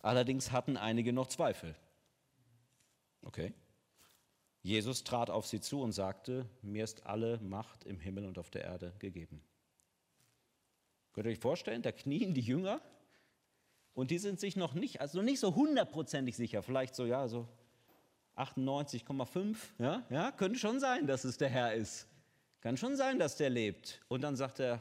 [0.00, 1.74] allerdings hatten einige noch Zweifel.
[3.22, 3.54] Okay.
[4.60, 8.50] Jesus trat auf sie zu und sagte, mir ist alle Macht im Himmel und auf
[8.50, 9.42] der Erde gegeben.
[11.18, 12.80] Könnt ihr euch vorstellen, da knien die Jünger
[13.92, 17.48] und die sind sich noch nicht, also nicht so hundertprozentig sicher, vielleicht so, ja, so
[18.36, 22.06] 98,5, ja, ja, könnte schon sein, dass es der Herr ist.
[22.60, 24.00] Kann schon sein, dass der lebt.
[24.06, 24.80] Und dann sagt er,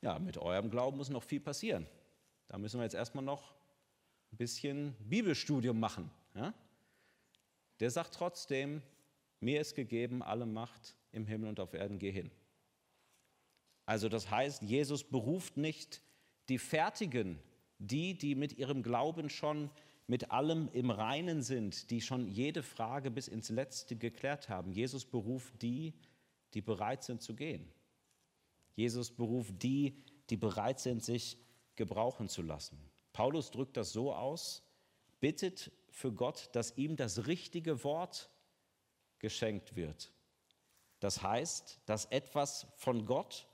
[0.00, 1.88] ja, mit eurem Glauben muss noch viel passieren.
[2.46, 3.52] Da müssen wir jetzt erstmal noch
[4.32, 6.08] ein bisschen Bibelstudium machen.
[6.36, 6.54] Ja?
[7.80, 8.80] Der sagt trotzdem,
[9.40, 12.30] mir ist gegeben alle Macht im Himmel und auf Erden, geh hin.
[13.86, 16.02] Also das heißt, Jesus beruft nicht
[16.48, 17.38] die Fertigen,
[17.78, 19.70] die, die mit ihrem Glauben schon
[20.06, 24.72] mit allem im Reinen sind, die schon jede Frage bis ins Letzte geklärt haben.
[24.72, 25.94] Jesus beruft die,
[26.54, 27.72] die bereit sind zu gehen.
[28.74, 31.38] Jesus beruft die, die bereit sind, sich
[31.76, 32.78] gebrauchen zu lassen.
[33.12, 34.62] Paulus drückt das so aus,
[35.20, 38.30] bittet für Gott, dass ihm das richtige Wort
[39.18, 40.12] geschenkt wird.
[41.00, 43.46] Das heißt, dass etwas von Gott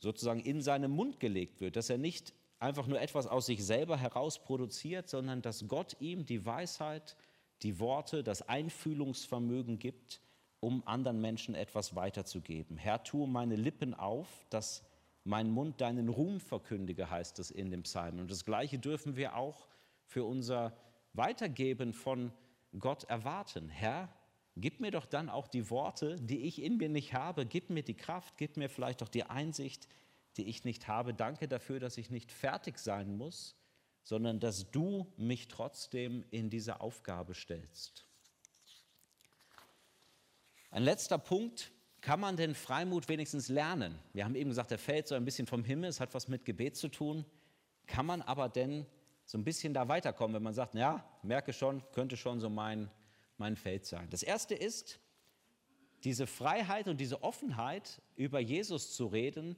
[0.00, 3.96] sozusagen in seinen Mund gelegt wird, dass er nicht einfach nur etwas aus sich selber
[3.96, 7.16] heraus produziert, sondern dass Gott ihm die Weisheit,
[7.62, 10.20] die Worte, das Einfühlungsvermögen gibt,
[10.60, 12.76] um anderen Menschen etwas weiterzugeben.
[12.76, 14.82] Herr, tue meine Lippen auf, dass
[15.24, 18.18] mein Mund deinen Ruhm verkündige, heißt es in dem Psalm.
[18.18, 19.68] Und das Gleiche dürfen wir auch
[20.04, 20.76] für unser
[21.12, 22.32] Weitergeben von
[22.78, 23.68] Gott erwarten.
[23.68, 24.08] Herr,
[24.60, 27.46] gib mir doch dann auch die Worte, die ich in mir nicht habe.
[27.46, 29.88] Gib mir die Kraft, gib mir vielleicht auch die Einsicht,
[30.36, 31.14] die ich nicht habe.
[31.14, 33.56] Danke dafür, dass ich nicht fertig sein muss,
[34.02, 38.06] sondern dass du mich trotzdem in diese Aufgabe stellst.
[40.70, 43.98] Ein letzter Punkt, kann man denn Freimut wenigstens lernen?
[44.12, 46.44] Wir haben eben gesagt, der fällt so ein bisschen vom Himmel, es hat was mit
[46.44, 47.24] Gebet zu tun.
[47.86, 48.86] Kann man aber denn
[49.26, 52.90] so ein bisschen da weiterkommen, wenn man sagt, ja, merke schon, könnte schon so mein,
[53.40, 54.08] mein Feld sein.
[54.10, 55.00] Das Erste ist,
[56.04, 59.56] diese Freiheit und diese Offenheit, über Jesus zu reden,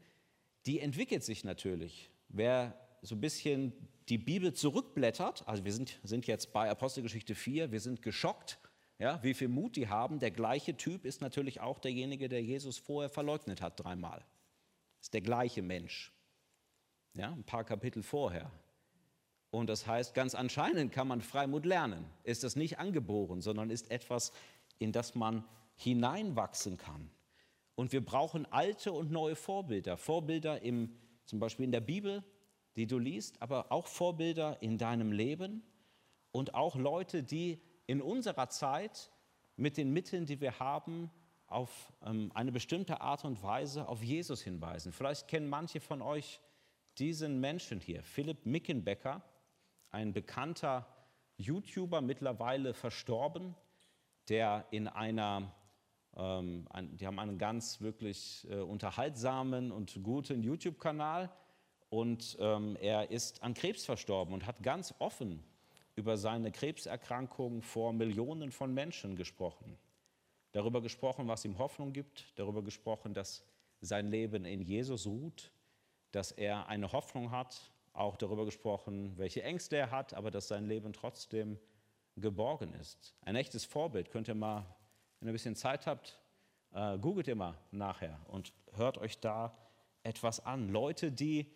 [0.66, 2.11] die entwickelt sich natürlich.
[2.29, 3.73] Wer so ein bisschen
[4.09, 8.59] die Bibel zurückblättert, also wir sind, sind jetzt bei Apostelgeschichte 4, wir sind geschockt,
[8.99, 10.21] ja, wie viel Mut die haben.
[10.21, 14.25] Der gleiche Typ ist natürlich auch derjenige, der Jesus vorher verleugnet hat, dreimal.
[15.01, 16.12] Ist der gleiche Mensch.
[17.14, 18.51] Ja, ein paar Kapitel vorher.
[19.53, 22.07] Und das heißt, ganz anscheinend kann man Freimut lernen.
[22.25, 24.33] Ist das nicht angeboren, sondern ist etwas,
[24.79, 27.11] in das man hineinwachsen kann.
[27.75, 29.99] Und wir brauchen alte und neue Vorbilder.
[29.99, 32.25] Vorbilder im, zum Beispiel in der Bibel,
[32.77, 35.62] die du liest, aber auch Vorbilder in deinem Leben
[36.31, 39.11] und auch Leute, die in unserer Zeit
[39.57, 41.11] mit den Mitteln, die wir haben,
[41.47, 44.93] auf ähm, eine bestimmte Art und Weise auf Jesus hinweisen.
[44.93, 46.41] Vielleicht kennen manche von euch
[46.97, 49.23] diesen Menschen hier, Philipp Mickenbecker,
[49.93, 50.87] ein bekannter
[51.37, 53.55] YouTuber, mittlerweile verstorben,
[54.29, 55.53] der in einer,
[56.17, 61.31] ähm, ein, die haben einen ganz wirklich äh, unterhaltsamen und guten YouTube-Kanal
[61.91, 65.45] und ähm, er ist an Krebs verstorben und hat ganz offen
[65.95, 69.77] über seine Krebserkrankung vor Millionen von Menschen gesprochen.
[70.53, 73.45] Darüber gesprochen, was ihm Hoffnung gibt, darüber gesprochen, dass
[73.81, 75.51] sein Leben in Jesus ruht,
[76.13, 80.67] dass er eine Hoffnung hat, auch darüber gesprochen, welche Ängste er hat, aber dass sein
[80.67, 81.59] Leben trotzdem
[82.17, 83.15] geborgen ist.
[83.23, 84.11] Ein echtes Vorbild.
[84.11, 84.67] Könnt ihr mal,
[85.21, 86.19] wenn ihr ein bisschen Zeit habt,
[86.73, 89.57] äh, googelt ihr mal nachher und hört euch da
[90.03, 90.69] etwas an.
[90.69, 91.51] Leute, die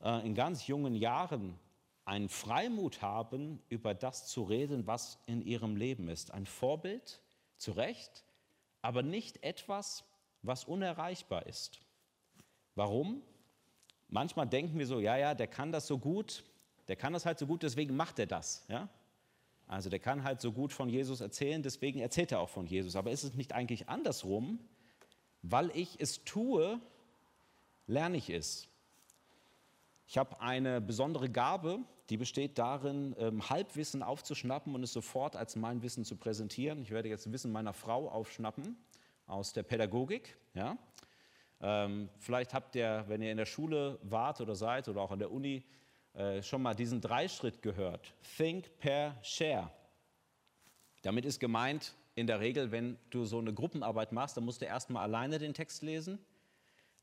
[0.00, 1.58] äh, in ganz jungen Jahren
[2.04, 6.32] einen Freimut haben, über das zu reden, was in ihrem Leben ist.
[6.32, 7.22] Ein Vorbild,
[7.56, 8.24] zu Recht,
[8.82, 10.04] aber nicht etwas,
[10.42, 11.80] was unerreichbar ist.
[12.74, 13.22] Warum?
[14.12, 16.44] Manchmal denken wir so, ja, ja, der kann das so gut,
[16.86, 18.62] der kann das halt so gut, deswegen macht er das.
[18.68, 18.90] Ja?
[19.66, 22.94] Also der kann halt so gut von Jesus erzählen, deswegen erzählt er auch von Jesus.
[22.94, 24.58] Aber ist es nicht eigentlich andersrum?
[25.40, 26.78] Weil ich es tue,
[27.86, 28.68] lerne ich es.
[30.06, 31.78] Ich habe eine besondere Gabe,
[32.10, 36.82] die besteht darin, ähm, Halbwissen aufzuschnappen und es sofort als mein Wissen zu präsentieren.
[36.82, 38.76] Ich werde jetzt Wissen meiner Frau aufschnappen
[39.26, 40.36] aus der Pädagogik.
[40.52, 40.76] Ja?
[41.62, 45.20] Ähm, vielleicht habt ihr, wenn ihr in der Schule wart oder seid oder auch an
[45.20, 45.64] der Uni,
[46.14, 48.12] äh, schon mal diesen Dreischritt gehört.
[48.36, 49.70] Think, Pair, Share.
[51.02, 54.66] Damit ist gemeint, in der Regel, wenn du so eine Gruppenarbeit machst, dann musst du
[54.66, 56.18] erstmal alleine den Text lesen.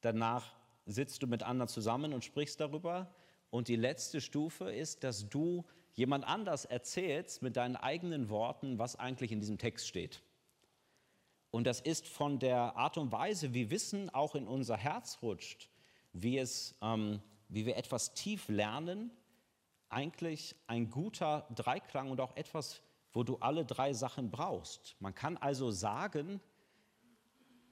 [0.01, 0.53] Danach
[0.85, 3.13] sitzt du mit anderen zusammen und sprichst darüber.
[3.49, 8.95] Und die letzte Stufe ist, dass du jemand anders erzählst mit deinen eigenen Worten, was
[8.95, 10.21] eigentlich in diesem Text steht.
[11.51, 15.69] Und das ist von der Art und Weise, wie Wissen auch in unser Herz rutscht,
[16.13, 19.11] wie, es, ähm, wie wir etwas tief lernen,
[19.89, 22.81] eigentlich ein guter Dreiklang und auch etwas,
[23.11, 24.95] wo du alle drei Sachen brauchst.
[24.99, 26.39] Man kann also sagen,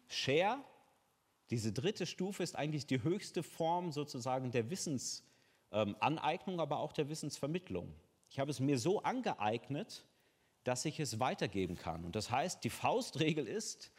[0.07, 0.59] Share,
[1.51, 5.23] diese dritte Stufe ist eigentlich die höchste Form sozusagen der Wissens-
[5.71, 7.93] ähm, aber auch der Wissensvermittlung.
[8.29, 10.05] Ich habe es mir so angeeignet,
[10.67, 12.03] dass ich es weitergeben kann.
[12.03, 13.89] Und das heißt, die Faustregel ist,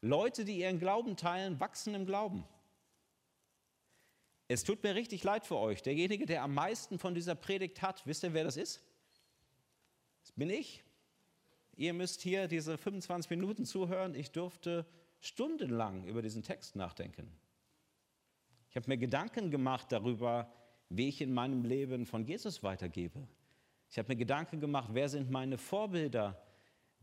[0.00, 2.44] Leute, die ihren Glauben teilen, wachsen im Glauben.
[4.48, 5.82] Es tut mir richtig leid für euch.
[5.82, 8.82] Derjenige, der am meisten von dieser Predigt hat, wisst ihr, wer das ist?
[10.22, 10.82] Das bin ich.
[11.76, 14.14] Ihr müsst hier diese 25 Minuten zuhören.
[14.14, 14.86] Ich durfte
[15.20, 17.30] stundenlang über diesen Text nachdenken.
[18.70, 20.50] Ich habe mir Gedanken gemacht darüber,
[20.88, 23.28] wie ich in meinem Leben von Jesus weitergebe.
[23.94, 26.36] Ich habe mir Gedanken gemacht, wer sind meine Vorbilder,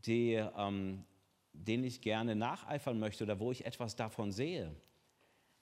[0.04, 1.06] die, ähm,
[1.54, 4.76] denen ich gerne nacheifern möchte oder wo ich etwas davon sehe.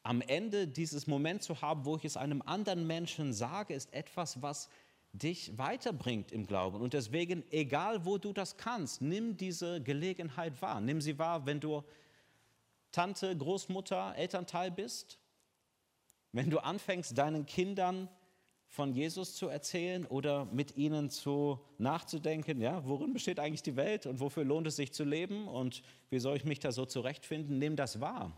[0.03, 4.43] Am Ende dieses Moment zu haben, wo ich es einem anderen Menschen sage, ist etwas,
[4.43, 4.71] was
[5.13, 6.81] dich weiterbringt im Glauben.
[6.81, 10.81] Und deswegen, egal wo du das kannst, nimm diese Gelegenheit wahr.
[10.81, 11.85] Nimm sie wahr, wenn du
[12.91, 15.21] Tante, Großmutter, Elternteil bist,
[16.33, 18.09] wenn du anfängst, deinen Kindern
[18.71, 24.07] von Jesus zu erzählen oder mit ihnen zu nachzudenken, ja, worin besteht eigentlich die Welt
[24.07, 27.59] und wofür lohnt es sich zu leben und wie soll ich mich da so zurechtfinden,
[27.59, 28.33] nimm das wahr.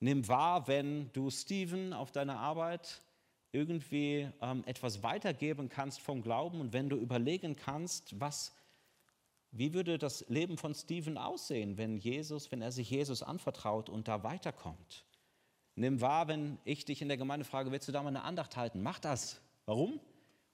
[0.00, 3.02] Nimm wahr, wenn du Steven auf deiner Arbeit
[3.52, 8.52] irgendwie ähm, etwas weitergeben kannst vom Glauben und wenn du überlegen kannst, was,
[9.52, 14.08] wie würde das Leben von Steven aussehen, wenn Jesus, wenn er sich Jesus anvertraut und
[14.08, 15.04] da weiterkommt.
[15.78, 18.56] Nimm wahr, wenn ich dich in der Gemeinde frage, willst du da mal eine Andacht
[18.56, 18.82] halten?
[18.82, 19.40] Mach das.
[19.64, 20.00] Warum?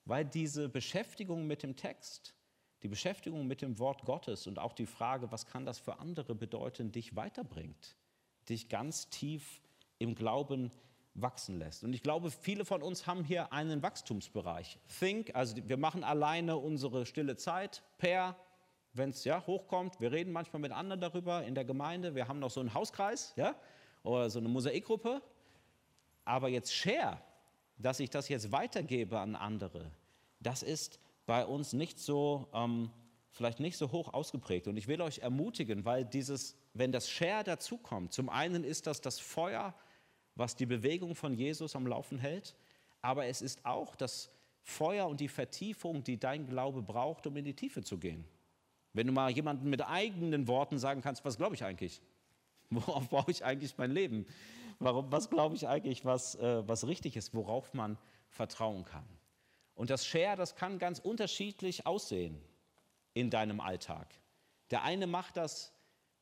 [0.05, 2.35] Weil diese Beschäftigung mit dem Text,
[2.83, 6.35] die Beschäftigung mit dem Wort Gottes und auch die Frage, was kann das für andere
[6.35, 7.97] bedeuten, dich weiterbringt,
[8.51, 9.63] dich ganz tief
[9.99, 10.71] im Glauben
[11.15, 11.85] wachsen lässt.
[11.85, 14.79] Und ich glaube, viele von uns haben hier einen Wachstumsbereich.
[14.99, 18.37] Think, also wir machen alleine unsere stille Zeit per,
[18.93, 20.01] wenn es ja, hochkommt.
[20.01, 22.15] Wir reden manchmal mit anderen darüber in der Gemeinde.
[22.15, 23.55] Wir haben noch so einen Hauskreis, ja,
[24.05, 25.21] oder so eine Mosaikgruppe.
[26.25, 27.21] Aber jetzt Share,
[27.79, 29.91] dass ich das jetzt weitergebe an andere,
[30.41, 32.91] das ist bei uns nicht so, ähm,
[33.31, 34.69] vielleicht nicht so hoch ausgeprägt.
[34.69, 39.01] Und ich will euch ermutigen, weil dieses, wenn das Share dazukommt, zum einen ist das
[39.01, 39.75] das Feuer,
[40.37, 42.55] was die Bewegung von Jesus am Laufen hält,
[43.03, 44.31] aber es ist auch das
[44.63, 48.25] Feuer und die Vertiefung, die dein Glaube braucht, um in die Tiefe zu gehen.
[48.93, 52.01] Wenn du mal jemanden mit eigenen Worten sagen kannst, was glaube ich eigentlich?
[52.75, 54.27] Worauf baue ich eigentlich mein Leben?
[54.79, 59.07] Warum, was glaube ich eigentlich, was, äh, was richtig ist, worauf man vertrauen kann?
[59.75, 62.41] Und das Share, das kann ganz unterschiedlich aussehen
[63.13, 64.09] in deinem Alltag.
[64.71, 65.73] Der eine macht das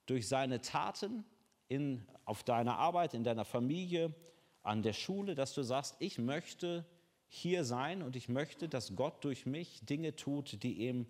[0.07, 1.25] durch seine Taten
[1.69, 4.15] in, auf deiner Arbeit, in deiner Familie,
[4.63, 6.85] an der Schule, dass du sagst, ich möchte
[7.29, 11.07] hier sein und ich möchte, dass Gott durch mich Dinge tut, die ihm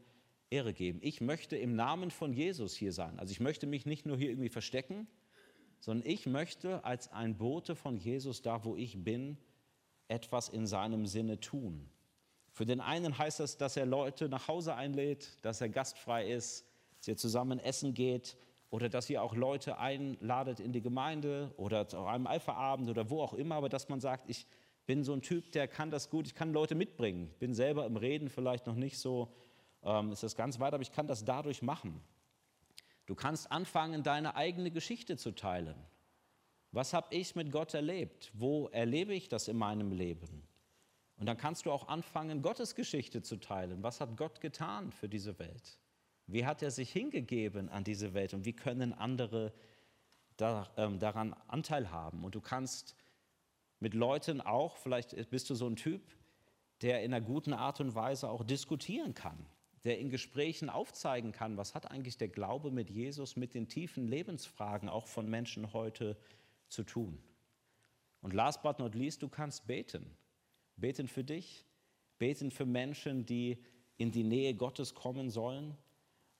[0.50, 1.00] Ehre geben.
[1.02, 3.18] Ich möchte im Namen von Jesus hier sein.
[3.18, 5.09] Also ich möchte mich nicht nur hier irgendwie verstecken,
[5.83, 9.37] sondern ich möchte als ein Bote von Jesus da, wo ich bin,
[10.07, 11.90] etwas in seinem Sinne tun.
[12.53, 16.64] Für den einen heißt das, dass er Leute nach Hause einlädt, dass er gastfrei ist,
[16.99, 18.37] dass ihr zusammen essen geht
[18.71, 23.21] oder dass ihr auch Leute einladet in die Gemeinde oder zu einem Alpha-Abend oder wo
[23.21, 24.47] auch immer, aber dass man sagt, ich
[24.87, 27.29] bin so ein Typ, der kann das gut, ich kann Leute mitbringen.
[27.33, 29.35] Ich bin selber im Reden vielleicht noch nicht so,
[29.83, 32.01] ähm, ist das ganz weit, aber ich kann das dadurch machen.
[33.12, 35.75] Du kannst anfangen, deine eigene Geschichte zu teilen.
[36.70, 38.31] Was habe ich mit Gott erlebt?
[38.33, 40.48] Wo erlebe ich das in meinem Leben?
[41.18, 43.83] Und dann kannst du auch anfangen, Gottes Geschichte zu teilen.
[43.83, 45.79] Was hat Gott getan für diese Welt?
[46.27, 49.53] Wie hat er sich hingegeben an diese Welt und wie können andere
[50.79, 52.25] ähm, daran Anteil haben?
[52.25, 52.96] Und du kannst
[53.79, 56.01] mit Leuten auch, vielleicht bist du so ein Typ,
[56.81, 59.46] der in einer guten Art und Weise auch diskutieren kann
[59.85, 64.07] der in Gesprächen aufzeigen kann, was hat eigentlich der Glaube mit Jesus, mit den tiefen
[64.07, 66.16] Lebensfragen auch von Menschen heute
[66.68, 67.23] zu tun.
[68.21, 70.16] Und last but not least, du kannst beten.
[70.77, 71.66] Beten für dich,
[72.18, 73.59] beten für Menschen, die
[73.97, 75.77] in die Nähe Gottes kommen sollen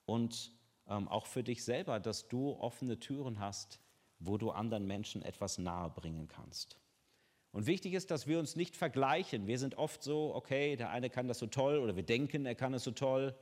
[0.07, 0.53] und
[0.89, 3.81] ähm, auch für dich selber, dass du offene Türen hast,
[4.21, 6.79] wo du anderen Menschen etwas nahe bringen kannst.
[7.53, 9.47] Und wichtig ist, dass wir uns nicht vergleichen.
[9.47, 12.55] Wir sind oft so, okay, der eine kann das so toll oder wir denken, er
[12.55, 13.35] kann es so toll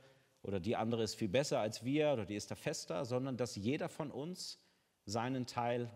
[0.43, 3.55] oder die andere ist viel besser als wir oder die ist da fester, sondern dass
[3.55, 4.59] jeder von uns
[5.05, 5.89] seinen Teil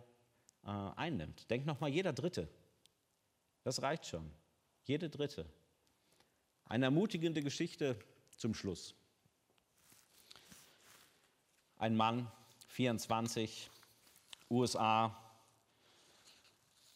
[0.63, 1.49] äh, einnimmt.
[1.49, 2.47] Denk nochmal, jeder Dritte.
[3.63, 4.31] Das reicht schon.
[4.85, 5.45] Jede Dritte.
[6.65, 7.97] Eine ermutigende Geschichte
[8.37, 8.95] zum Schluss.
[11.77, 12.31] Ein Mann,
[12.67, 13.69] 24,
[14.49, 15.15] USA.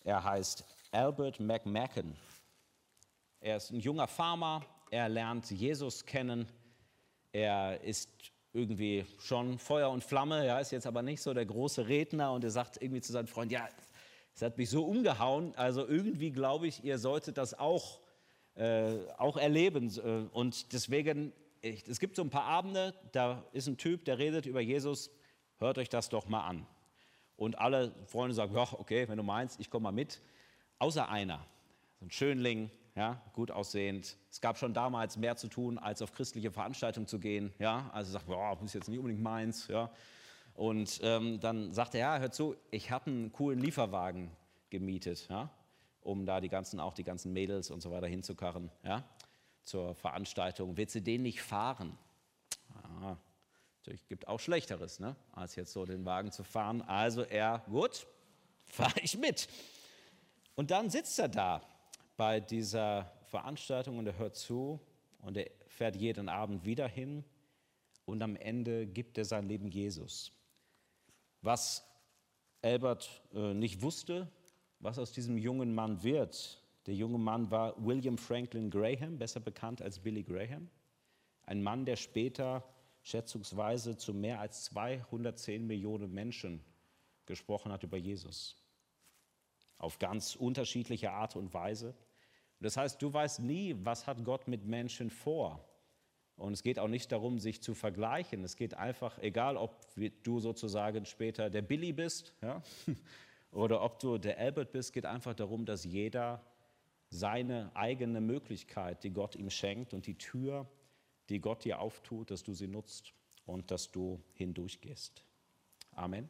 [0.03, 2.15] Er heißt Albert McMacken.
[3.41, 6.47] Er ist ein junger Farmer, er lernt Jesus kennen,
[7.32, 8.10] er ist
[8.54, 12.32] irgendwie schon Feuer und Flamme, ja, ist jetzt aber nicht so der große Redner.
[12.34, 13.69] Und er sagt irgendwie zu seinem Freund, ja,
[14.34, 17.99] es hat mich so umgehauen, also irgendwie glaube ich, ihr solltet das auch,
[18.56, 19.95] äh, auch erleben.
[20.34, 24.47] Und deswegen, ich, es gibt so ein paar Abende, da ist ein Typ, der redet
[24.47, 25.11] über Jesus,
[25.59, 26.66] hört euch das doch mal an.
[27.36, 30.20] Und alle Freunde sagen, ja, okay, wenn du meinst, ich komme mal mit
[30.80, 31.45] außer einer,
[31.99, 34.17] so ein Schönling, ja, gut aussehend.
[34.30, 37.53] Es gab schon damals mehr zu tun, als auf christliche Veranstaltungen zu gehen.
[37.59, 39.67] Ja, also sagt, boah, das ist jetzt nicht unbedingt meins.
[39.67, 39.91] Ja.
[40.53, 44.32] Und ähm, dann sagt er, ja, hör zu, ich habe einen coolen Lieferwagen
[44.69, 45.49] gemietet, ja,
[46.01, 49.03] um da die ganzen, auch die ganzen Mädels und so weiter hinzukarren, ja,
[49.63, 50.75] zur Veranstaltung.
[50.75, 51.97] Willst du den nicht fahren?
[52.75, 53.17] Ja,
[53.80, 56.82] natürlich gibt auch Schlechteres, ne, als jetzt so den Wagen zu fahren.
[56.82, 58.05] Also er, gut,
[58.65, 59.47] fahre ich mit.
[60.60, 61.62] Und dann sitzt er da
[62.18, 64.82] bei dieser Veranstaltung und er hört zu
[65.22, 67.24] und er fährt jeden Abend wieder hin
[68.03, 70.34] und am Ende gibt er sein Leben Jesus.
[71.41, 71.88] Was
[72.62, 74.30] Albert äh, nicht wusste,
[74.82, 76.62] was aus diesem jungen Mann wird.
[76.88, 80.70] Der junge Mann war William Franklin Graham, besser bekannt als Billy Graham.
[81.43, 82.66] Ein Mann, der später
[83.03, 86.62] schätzungsweise zu mehr als 210 Millionen Menschen
[87.26, 88.57] gesprochen hat über Jesus.
[89.80, 91.95] Auf ganz unterschiedliche Art und Weise.
[92.59, 95.65] Das heißt, du weißt nie, was hat Gott mit Menschen vor.
[96.36, 98.43] Und es geht auch nicht darum, sich zu vergleichen.
[98.43, 99.86] Es geht einfach, egal ob
[100.23, 102.61] du sozusagen später der Billy bist ja,
[103.51, 106.41] oder ob du der Albert bist, geht einfach darum, dass jeder
[107.09, 110.69] seine eigene Möglichkeit, die Gott ihm schenkt und die Tür,
[111.30, 113.13] die Gott dir auftut, dass du sie nutzt
[113.45, 115.23] und dass du hindurchgehst.
[115.91, 116.30] Amen.